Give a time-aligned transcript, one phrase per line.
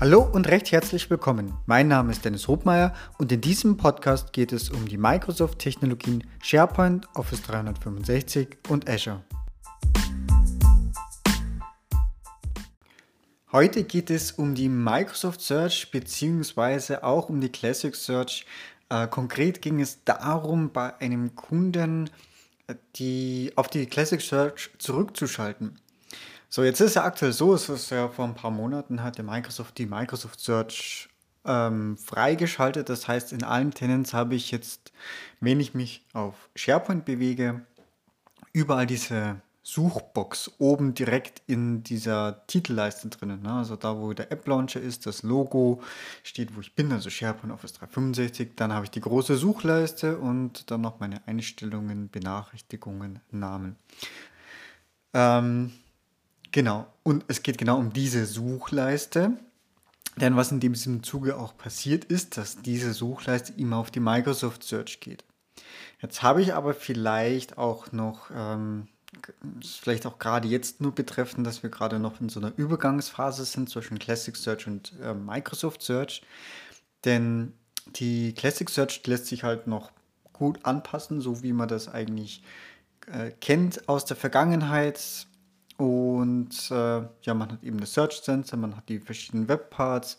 [0.00, 1.52] Hallo und recht herzlich willkommen.
[1.66, 7.06] Mein Name ist Dennis Hobmeier und in diesem Podcast geht es um die Microsoft-Technologien SharePoint,
[7.14, 9.22] Office 365 und Azure.
[13.52, 17.02] Heute geht es um die Microsoft Search bzw.
[17.02, 18.46] auch um die Classic Search.
[18.88, 22.08] Äh, konkret ging es darum, bei einem Kunden
[22.68, 25.78] äh, die, auf die Classic Search zurückzuschalten.
[26.52, 29.24] So, jetzt ist ja aktuell so, es ist ja vor ein paar Monaten hat der
[29.24, 31.08] Microsoft die Microsoft Search
[31.44, 32.88] ähm, freigeschaltet.
[32.88, 34.90] Das heißt, in allen Tenants habe ich jetzt,
[35.38, 37.64] wenn ich mich auf SharePoint bewege,
[38.52, 43.42] überall diese Suchbox oben direkt in dieser Titelleiste drinnen.
[43.42, 43.52] Ne?
[43.52, 45.80] Also da, wo der App Launcher ist, das Logo
[46.24, 48.56] steht, wo ich bin, also SharePoint Office 365.
[48.56, 53.76] Dann habe ich die große Suchleiste und dann noch meine Einstellungen, Benachrichtigungen, Namen.
[55.14, 55.72] Ähm,
[56.52, 59.36] Genau, und es geht genau um diese Suchleiste.
[60.16, 64.64] Denn was in diesem Zuge auch passiert ist, dass diese Suchleiste immer auf die Microsoft
[64.64, 65.24] Search geht.
[66.00, 68.88] Jetzt habe ich aber vielleicht auch noch, ähm,
[69.62, 73.70] vielleicht auch gerade jetzt nur betreffen, dass wir gerade noch in so einer Übergangsphase sind
[73.70, 76.22] zwischen Classic Search und äh, Microsoft Search.
[77.04, 77.54] Denn
[77.96, 79.90] die Classic Search lässt sich halt noch
[80.32, 82.42] gut anpassen, so wie man das eigentlich
[83.06, 85.26] äh, kennt aus der Vergangenheit.
[85.80, 90.18] Und äh, ja, man hat eben eine Search Sensor, man hat die verschiedenen Webparts,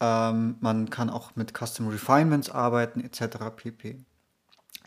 [0.00, 3.36] ähm, man kann auch mit Custom Refinements arbeiten, etc.
[3.54, 3.98] pp.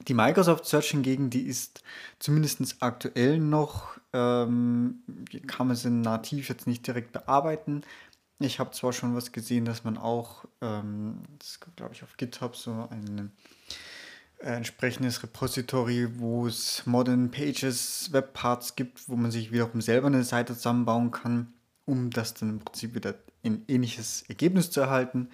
[0.07, 1.83] Die Microsoft Search hingegen, die ist
[2.17, 5.03] zumindest aktuell noch, ähm,
[5.45, 7.83] kann man sie nativ jetzt nicht direkt bearbeiten.
[8.39, 12.55] Ich habe zwar schon was gesehen, dass man auch, ähm, das glaube ich auf GitHub
[12.55, 13.29] so eine äh,
[14.39, 20.55] entsprechendes Repository, wo es Modern Pages, Webparts gibt, wo man sich wiederum selber eine Seite
[20.55, 21.53] zusammenbauen kann,
[21.85, 25.29] um das dann im Prinzip wieder ein ähnliches Ergebnis zu erhalten.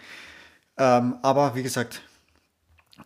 [0.78, 2.02] Ähm, aber wie gesagt,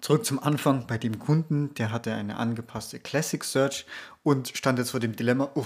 [0.02, 3.86] zurück zum Anfang bei dem Kunden, der hatte eine angepasste Classic Search
[4.24, 5.66] und stand jetzt vor dem Dilemma, uh,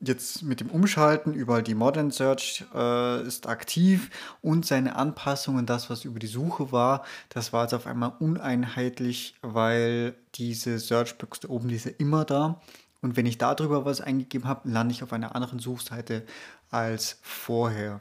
[0.00, 5.90] jetzt mit dem Umschalten über die Modern Search äh, ist aktiv und seine Anpassungen, das
[5.90, 11.48] was über die Suche war, das war jetzt auf einmal uneinheitlich, weil diese Searchbox da
[11.48, 12.60] oben, die ist ja immer da.
[13.02, 16.24] Und wenn ich darüber was eingegeben habe, lande ich auf einer anderen Suchseite
[16.70, 18.00] als vorher.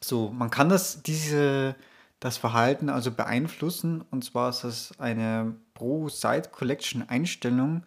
[0.00, 1.74] So, man kann das, diese,
[2.20, 4.04] das Verhalten also beeinflussen.
[4.10, 7.84] Und zwar ist das eine Pro-Site-Collection-Einstellung,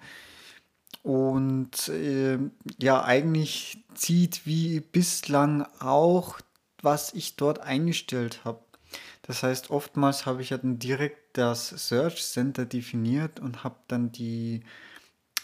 [1.03, 2.37] und äh,
[2.79, 6.39] ja, eigentlich zieht wie bislang auch,
[6.81, 8.59] was ich dort eingestellt habe.
[9.21, 14.11] Das heißt, oftmals habe ich ja dann direkt das Search Center definiert und habe dann
[14.11, 14.63] die,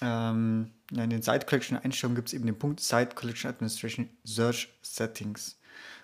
[0.01, 4.69] ähm, in den Site Collection Einstellungen gibt es eben den Punkt Site Collection Administration Search
[4.81, 5.59] Settings.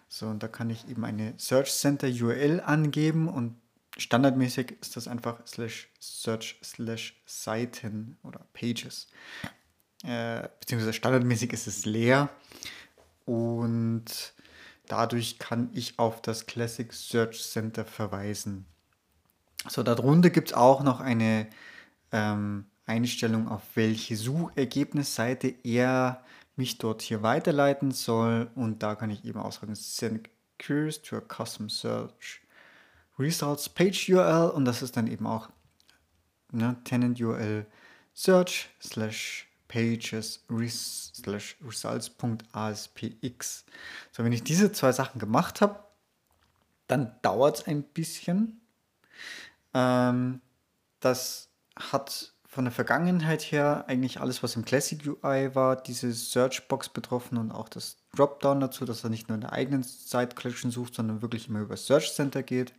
[0.08, 3.56] So, und da kann ich eben eine Search Center URL angeben und
[3.98, 9.08] standardmäßig ist das einfach slash search slash Seiten oder Pages.
[10.04, 12.30] Äh, beziehungsweise standardmäßig ist es leer
[13.26, 14.34] und
[14.88, 18.66] dadurch kann ich auf das Classic Search Center verweisen.
[19.70, 21.48] So, darunter gibt es auch noch eine
[22.12, 26.24] ähm, Einstellung, auf welche Suchergebnisseite er
[26.56, 31.22] mich dort hier weiterleiten soll und da kann ich eben aussagen, send queries to a
[31.22, 32.42] custom search
[33.22, 35.50] Results Page URL und das ist dann eben auch
[36.52, 37.66] ne, Tenant URL
[38.14, 43.66] Search slash Pages slash Results.aspx.
[44.12, 45.80] So, wenn ich diese zwei Sachen gemacht habe,
[46.88, 48.60] dann dauert es ein bisschen.
[49.74, 50.42] Ähm,
[51.00, 56.90] das hat von der Vergangenheit her eigentlich alles, was im Classic UI war, diese Searchbox
[56.90, 60.72] betroffen und auch das Dropdown dazu, dass er nicht nur in der eigenen Site Collection
[60.72, 62.74] sucht, sondern wirklich immer über Search Center geht.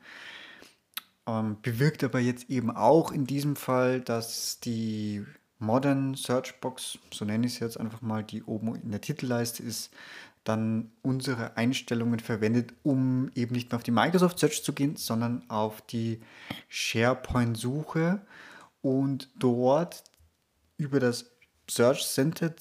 [1.27, 5.25] Ähm, bewirkt aber jetzt eben auch in diesem Fall, dass die
[5.59, 9.91] Modern Searchbox, so nenne ich es jetzt einfach mal, die oben in der Titelleiste ist,
[10.45, 15.49] dann unsere Einstellungen verwendet, um eben nicht mehr auf die Microsoft Search zu gehen, sondern
[15.49, 16.21] auf die
[16.69, 18.21] SharePoint-Suche
[18.83, 20.03] und dort
[20.77, 21.31] über das
[21.71, 22.53] Search Center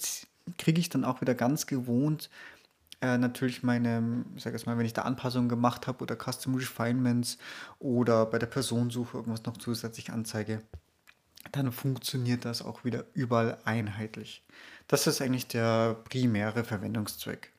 [0.60, 2.30] kriege ich dann auch wieder ganz gewohnt
[3.02, 6.56] äh, natürlich meine, ich sage jetzt mal, wenn ich da Anpassungen gemacht habe oder Custom
[6.56, 7.38] Refinements
[7.80, 10.62] oder bei der Personensuche irgendwas noch zusätzlich anzeige,
[11.52, 14.46] dann funktioniert das auch wieder überall einheitlich.
[14.88, 17.52] Das ist eigentlich der primäre Verwendungszweck.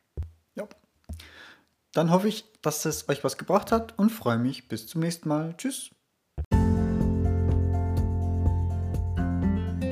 [0.54, 0.68] Ja.
[1.92, 5.28] Dann hoffe ich, dass es euch was gebracht hat und freue mich bis zum nächsten
[5.28, 5.54] Mal.
[5.56, 5.90] Tschüss.